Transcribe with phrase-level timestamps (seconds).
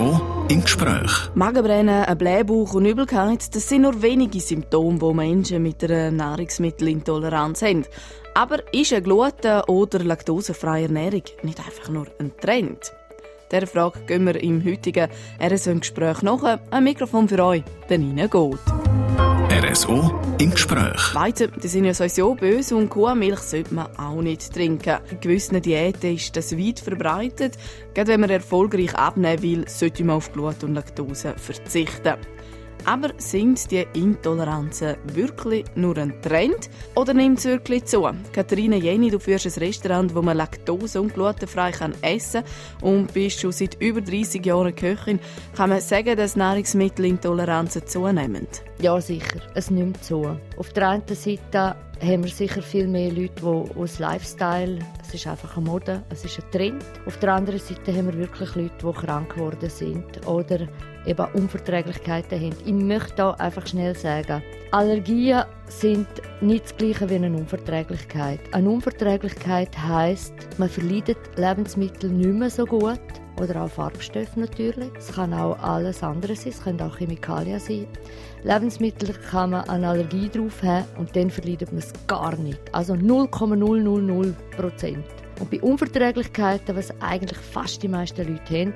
[0.00, 1.10] RSO im Gespräch.
[1.34, 7.62] Magenbrennen, ein Blähbauch und Übelkeit, das sind nur wenige Symptome, die Menschen mit einer Nahrungsmittelintoleranz
[7.62, 7.84] haben.
[8.34, 12.92] Aber ist eine Gluten- oder laktosefreie Ernährung nicht einfach nur ein Trend?
[13.52, 15.10] Dieser Frage gehen wir im heutigen
[15.40, 16.58] RSO im Gespräch nach.
[16.70, 18.60] Ein Mikrofon für euch, der Nina Gold.
[19.62, 21.14] RSO im Gespräch.
[21.14, 24.98] Weizen, die sind ja sowieso böse und Kuhmilch sollte man auch nicht trinken.
[25.10, 27.58] In gewissen Diäten ist das weit verbreitet.
[27.92, 32.14] Gerade wenn man erfolgreich abnehmen will, sollte man auf Glut und Laktose verzichten.
[32.84, 38.08] Aber sind die Intoleranzen wirklich nur ein Trend oder nimmt es wirklich zu?
[38.32, 42.44] Katharina Jenny, du führst ein Restaurant, wo man laktose- und glutenfrei kann essen
[42.80, 45.20] kann und bist schon seit über 30 Jahren Köchin.
[45.56, 48.46] Kann man sagen, dass Nahrungsmittelintoleranzen zunehmen?
[48.80, 49.40] Ja, sicher.
[49.54, 50.36] Es nimmt zu.
[50.56, 55.26] Auf der einen Seite haben wir sicher viel mehr Leute, die aus Lifestyle, es ist
[55.26, 56.84] einfach eine Mode, es ist ein Trend.
[57.06, 60.66] Auf der anderen Seite haben wir wirklich Leute, die krank geworden sind oder
[61.06, 62.56] eben Unverträglichkeiten haben.
[62.64, 66.06] Ich möchte da einfach schnell sagen, Allergien sind
[66.40, 68.40] nicht das Gleiche wie eine Unverträglichkeit.
[68.52, 73.00] Eine Unverträglichkeit heißt, man verleidet Lebensmittel nicht mehr so gut
[73.40, 74.90] oder auch Farbstoffe natürlich.
[74.98, 77.86] Es kann auch alles andere sein, es können auch Chemikalien sein.
[78.42, 82.60] Lebensmittel kann man eine Allergie drauf haben und dann verleidet man es gar nicht.
[82.72, 85.04] Also 0,000 Prozent.
[85.38, 88.74] Und bei Unverträglichkeiten, was eigentlich fast die meisten Leute haben,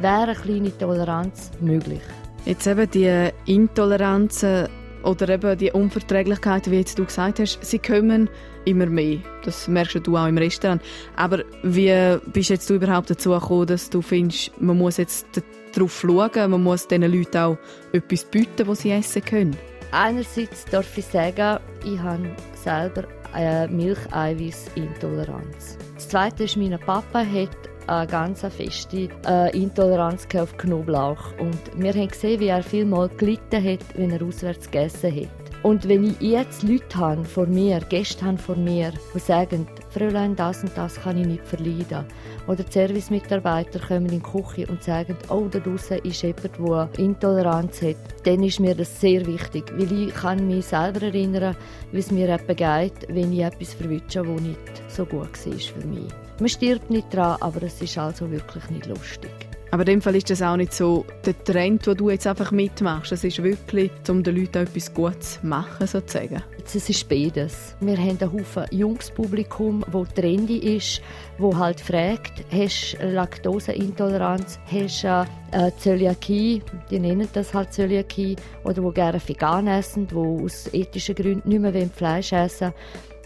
[0.00, 2.02] wäre eine kleine Toleranz möglich.
[2.44, 4.68] Jetzt eben die Intoleranzen
[5.04, 8.28] oder eben die Unverträglichkeiten, wie jetzt du gesagt hast, sie kommen
[8.64, 9.18] immer mehr.
[9.44, 10.82] Das merkst du auch im Restaurant.
[11.16, 15.26] Aber wie bist jetzt du überhaupt dazu gekommen, dass du findest, man muss jetzt
[15.74, 17.58] darauf schauen, man muss diesen Leuten auch
[17.92, 19.56] etwas bieten, was sie essen können?
[19.90, 25.78] Einerseits darf ich sagen, ich habe selber eine Milcheiweißintoleranz.
[25.94, 31.38] Das Zweite ist, mein Papa hat eine ganz feste äh, Intoleranz auf Knoblauch.
[31.38, 35.28] Und wir haben gesehen, wie er viel mal gelitten hat, wenn er auswärts gegessen hat.
[35.62, 40.34] Und wenn ich jetzt Leute habe vor mir, Gäste habe vor mir, die sagen, Fräulein,
[40.36, 42.04] das und das kann ich nicht verleiden.
[42.46, 46.88] Oder die Servicemitarbeiter kommen in die Küche und sagen, oh, da draußen ist jemand, der
[46.98, 47.96] Intoleranz hat.
[48.24, 51.56] Dann ist mir das sehr wichtig, weil ich kann mich selber erinnern,
[51.92, 56.12] wie es mir geht, wenn ich etwas verwünsche, das nicht so gut war für mich.
[56.40, 59.51] Man stirbt nicht dran, aber es ist also wirklich nicht lustig.
[59.72, 62.52] Aber in dem Fall ist das auch nicht so der Trend, den du jetzt einfach
[62.52, 63.10] mitmachst.
[63.10, 66.42] Es ist wirklich, um den Leuten etwas Gutes zu machen, sozusagen.
[66.62, 67.74] Es ist beides.
[67.80, 71.00] Wir haben einen Haufen junges Publikum, das trendy ist,
[71.38, 78.36] wo halt fragt, hast du Laktoseintoleranz, hast du äh, Zöliakie, die nennen das halt Zöliakie,
[78.64, 82.74] oder wo gerne vegan essen, wo aus ethischen Gründen nicht mehr Fleisch essen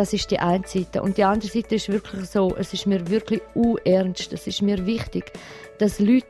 [0.00, 1.02] das ist die eine Seite.
[1.02, 3.42] Und die andere Seite ist wirklich so, es ist mir wirklich
[3.84, 5.30] ernst, es ist mir wichtig,
[5.78, 6.24] dass Leute,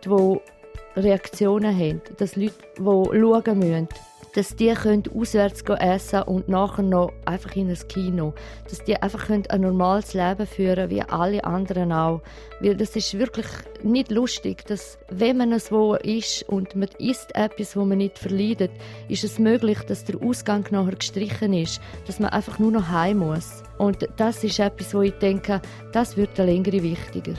[0.96, 3.88] die Reaktionen haben, dass Leute, die schauen müssen,
[4.34, 8.34] dass die können auswärts essen und nachher noch einfach in ein Kino.
[8.68, 12.22] Dass die einfach ein normales Leben führen wie alle anderen auch.
[12.60, 13.46] Weil das ist wirklich
[13.82, 18.18] nicht lustig, dass wenn man es wo ist und man isst etwas, wo man nicht
[18.18, 18.70] verleidet,
[19.08, 23.18] ist es möglich, dass der Ausgang nachher gestrichen ist, dass man einfach nur noch heim
[23.18, 23.62] muss.
[23.78, 25.60] Und das ist etwas, wo ich denke,
[25.92, 27.34] das wird längere wichtiger.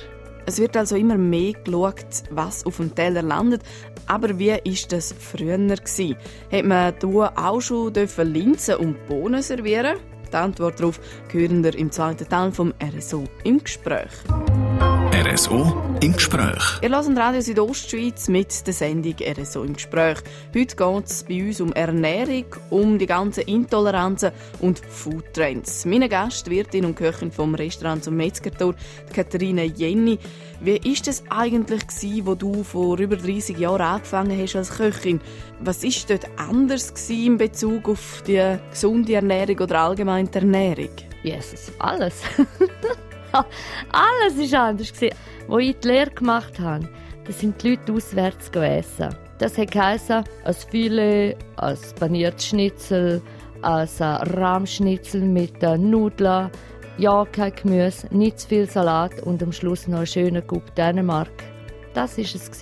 [0.45, 3.61] Es wird also immer mehr geschaut, was auf dem Teller landet.
[4.07, 4.59] Aber wie war
[4.89, 5.57] das früher?
[5.57, 9.97] Hat man hier auch schon Linsen und Bohnen servieren?
[10.31, 14.11] Die Antwort darauf hören wir im zweiten Teil vom RSO im Gespräch.
[15.21, 16.79] RSO im Gespräch.
[16.81, 20.17] Ihr hört Radio Südostschweiz mit der Sendung RSO im Gespräch.
[20.55, 25.85] Heute geht es bei uns um Ernährung, um die ganzen Intoleranzen und Foodtrends.
[25.85, 28.73] Meine Gastwirtin und Köchin vom Restaurant zum Metzgertor,
[29.13, 30.17] Katharina Jenny.
[30.59, 35.21] Wie ist es eigentlich gewesen, wo du vor über 30 Jahren angefangen hast als Köchin?
[35.59, 40.89] Was ist dort anders gewesen in Bezug auf die gesunde Ernährung oder allgemein die Ernährung?
[41.21, 42.15] Jesus, alles.
[43.91, 44.91] Alles war anders.
[44.91, 45.11] Als
[45.59, 46.87] ich die Lehre gemacht habe,
[47.25, 49.15] da sind die Leute auswärts essen.
[49.37, 50.23] Das heisst ein
[50.69, 53.21] Filet, ein paniertes Schnitzel,
[53.61, 56.51] ein Rahmschnitzel mit Nudeln,
[56.97, 61.31] ja, kein Gemüse, nicht zu viel Salat und am Schluss noch einen schönen Coup Dänemark.
[61.93, 62.61] Das war es.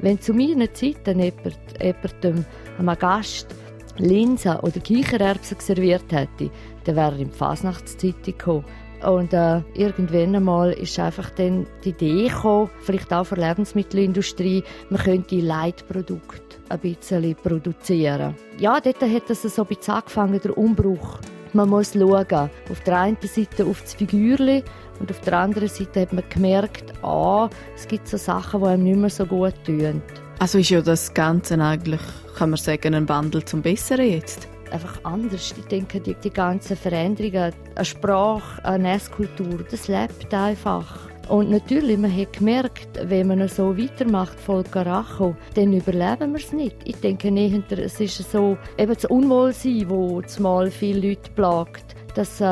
[0.00, 1.42] Wenn zu meiner Zeit jemand,
[1.80, 2.44] jemandem,
[2.78, 3.54] einem Gast
[3.98, 6.50] Linsen oder Kichererbsen serviert hätte,
[6.84, 8.64] dann wäre er in die Fasnachtszeit gekommen.
[9.06, 14.62] Und äh, irgendwann einmal ist einfach dann die Idee gekommen, vielleicht auch für die Lebensmittelindustrie,
[14.90, 18.34] man könnte Leitprodukte ein bisschen produzieren.
[18.58, 21.18] Ja, dort hat es so ein angefangen, der Umbruch.
[21.52, 24.62] Man muss schauen, auf der einen Seite auf das Figürchen
[25.00, 28.84] und auf der anderen Seite hat man gemerkt, ah, es gibt so Sachen, die einem
[28.84, 30.00] nicht mehr so gut tun.
[30.38, 32.00] Also ist ja das Ganze eigentlich,
[32.36, 34.48] kann man sagen, ein Wandel zum Besseren jetzt?
[34.70, 35.54] Einfach anders.
[35.56, 41.10] Ich denke, die, die ganzen Veränderungen, eine Sprache, eine Esskultur, das lebt einfach.
[41.30, 46.52] Und natürlich, man hat gemerkt, wenn man so weitermacht, voll Karacho, dann überleben wir es
[46.52, 46.76] nicht.
[46.84, 49.86] Ich denke nicht, es ist so, eben das Unwohlsein,
[50.22, 52.44] das mal viele Leute plagt, dass äh,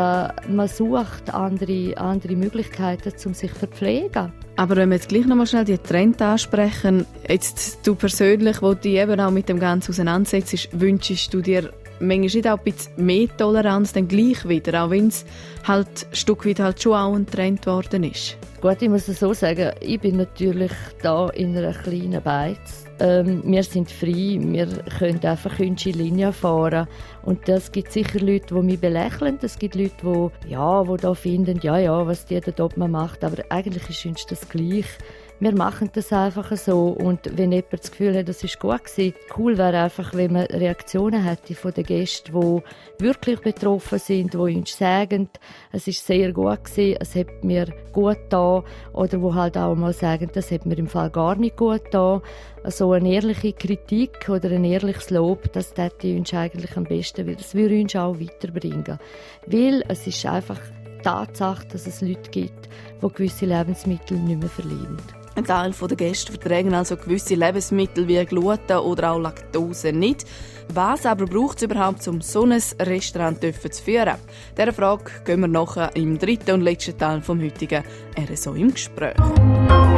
[0.49, 4.33] man sucht andere, andere Möglichkeiten, um sich zu verpflegen.
[4.55, 8.95] Aber wenn wir jetzt gleich nochmal schnell die Trend ansprechen, jetzt du persönlich, wo dich
[8.95, 13.37] eben auch mit dem Ganzen auseinandersetzt, wünschst du dir manchmal nicht auch ein bisschen mehr
[13.37, 15.25] Toleranz dann gleich wieder, auch wenn es
[15.67, 18.37] halt ein Stück weit halt schon auch ein Trend geworden ist?
[18.61, 20.73] Gut, ich muss es so sagen, ich bin natürlich
[21.03, 22.85] da in einer kleinen Beiz.
[22.99, 24.67] Ähm, wir sind frei, wir
[24.99, 26.89] können einfach unsere Linie fahren.
[27.23, 29.39] Und das gibt sicher Leute, die mich belächeln.
[29.41, 29.93] Es gibt Leute,
[30.45, 33.23] die, ja, die da finden, ja, ja, was die oben macht.
[33.23, 34.87] Aber eigentlich ist uns das gleich
[35.41, 39.15] wir machen das einfach so und wenn jemand das Gefühl hat, das ist gut gewesen,
[39.37, 44.39] cool wäre einfach, wenn man Reaktionen hätte von den Gästen, die wirklich betroffen sind, die
[44.39, 45.29] uns sagen,
[45.71, 49.93] es ist sehr gut gewesen, es hat mir gut da oder wo halt auch mal
[49.93, 52.21] sagen, das hat mir im Fall gar nicht gut da.
[52.65, 57.37] So eine ehrliche Kritik oder ein ehrliches Lob, das täte uns eigentlich am besten, weil
[57.37, 58.99] das würde uns auch weiterbringen.
[59.47, 60.61] Weil es ist einfach
[61.03, 62.69] Tatsache, dass es Leute gibt,
[63.01, 65.18] die gewisse Lebensmittel nicht mehr verlieren.
[65.39, 70.27] Ein Teil der Gäste verträgen also gewisse Lebensmittel wie Gluten oder auch Laktose nicht.
[70.75, 74.17] Was aber braucht es überhaupt, um so ein Restaurant zu führen?
[74.59, 77.85] Dieser Frage gehen wir nachher im dritten und letzten Teil vom heutigen
[78.19, 79.15] RSO im Gespräch.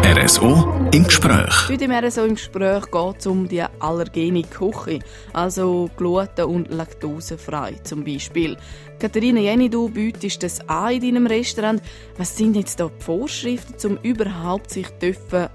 [0.05, 1.69] RSO im Gespräch.
[1.69, 4.99] Heute im RSO im Gespräch geht es um die allergene Küche,
[5.33, 8.57] also gluten- und laktosefrei zum Beispiel.
[9.01, 11.81] Katharina Jenny, du bietest das an in deinem Restaurant.
[12.19, 14.89] Was sind jetzt da die Vorschriften, um überhaupt sich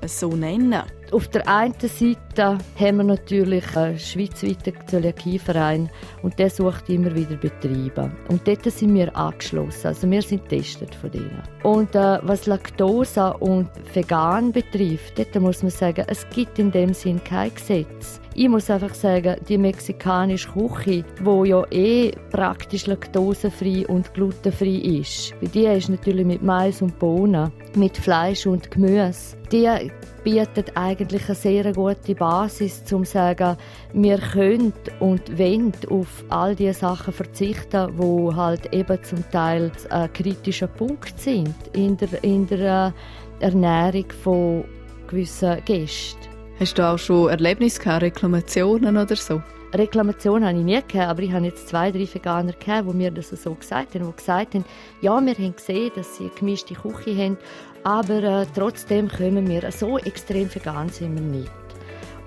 [0.05, 5.89] so nennen auf der einen Seite haben wir natürlich einen schweizweiten Zöliakieverein
[6.23, 8.11] und der sucht immer wieder Betriebe.
[8.29, 11.41] Und dort sind wir angeschlossen, also wir sind testet von denen.
[11.63, 16.93] Und äh, was Laktose und Vegan betrifft, dort muss man sagen, es gibt in dem
[16.93, 18.19] Sinn kein Gesetz.
[18.37, 25.33] Ich muss einfach sagen, die mexikanische Küche, wo ja eh praktisch laktosefrei und glutenfrei ist,
[25.53, 29.37] die ist natürlich mit Mais und Bohnen, mit Fleisch und Gemüse.
[29.53, 29.89] Die
[30.25, 33.55] bietet eigentlich eine sehr gute Basis, um zu sagen,
[33.93, 40.11] wir können und wollen auf all diese Sachen verzichten, die halt eben zum Teil ein
[40.11, 42.93] kritischer Punkt sind in der, in der
[43.39, 44.65] äh, Ernährung von
[45.07, 46.34] gewissen Gästen.
[46.57, 49.41] Hast du auch schon Erlebnisse gehabt, Reklamationen oder so?
[49.73, 53.11] Reklamationen habe ich nie gehabt, aber ich habe jetzt zwei, drei Veganer gehabt, die mir
[53.11, 54.63] das so gesagt haben, die gesagt haben,
[55.01, 57.37] ja, wir haben gesehen, dass sie eine gemischte Küche haben,
[57.83, 61.51] aber äh, trotzdem kommen wir, so extrem vegan sind wir nicht.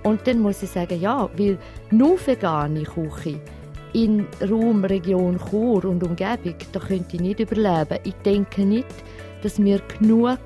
[0.02, 1.58] Und dann muss ich sagen, ja, weil
[1.90, 3.40] nur vegane Küche
[3.94, 7.98] in Raum, Region Chur und Umgebung, da könnte ich nicht überleben.
[8.04, 8.88] Ich denke nicht,
[9.42, 10.38] dass wir genug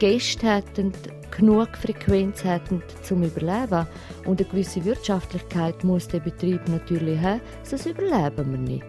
[0.00, 0.92] Gäste hätten,
[1.30, 3.86] genug Frequenz hätten zum Überleben.
[4.24, 8.84] Und eine gewisse Wirtschaftlichkeit muss der Betrieb natürlich haben, sonst überleben wir nicht.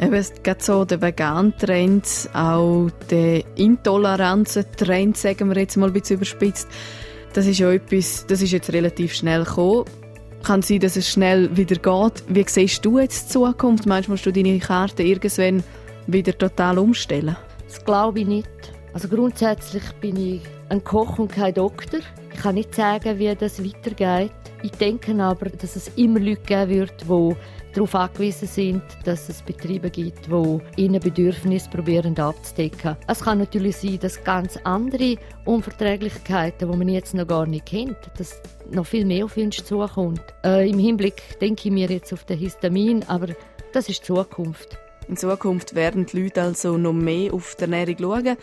[0.00, 6.16] Eben, es gibt so den Vegan-Trend, auch den Intoleranzen-Trend, sagen wir jetzt mal ein bisschen
[6.16, 6.68] überspitzt.
[7.32, 9.84] Das ist ja etwas, das ist jetzt relativ schnell gekommen.
[10.42, 12.22] Kann sein, dass es schnell wieder geht.
[12.28, 13.86] Wie siehst du jetzt die Zukunft?
[13.86, 15.62] Meinst du, musst du deine Karte irgendwann
[16.06, 17.36] wieder total umstellen?
[17.66, 18.48] Das glaube ich nicht.
[18.92, 20.42] Also grundsätzlich bin ich
[20.74, 22.00] ein Koch und kein Doktor.
[22.32, 24.32] Ich kann nicht sagen, wie das weitergeht.
[24.62, 27.36] Ich denke aber, dass es immer Leute geben wird, die
[27.72, 32.96] darauf angewiesen sind, dass es Betriebe gibt, die ihre Bedürfnisse probieren abzudecken.
[33.06, 37.98] Es kann natürlich sein, dass ganz andere Unverträglichkeiten, die man jetzt noch gar nicht kennt,
[38.18, 38.40] dass
[38.70, 40.22] noch viel mehr auf uns zukommt.
[40.44, 43.28] Äh, Im Hinblick denke ich mir jetzt auf den Histamin, aber
[43.72, 44.78] das ist die Zukunft.
[45.08, 48.36] In Zukunft werden die Leute also noch mehr auf die Ernährung schauen.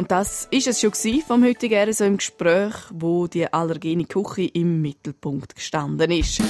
[0.00, 0.94] Und das ist es schon
[1.28, 6.40] vom heutigen RSO im Gespräch, wo die allergene Küche im Mittelpunkt gestanden ist.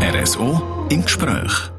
[0.00, 1.75] RSO im Gespräch.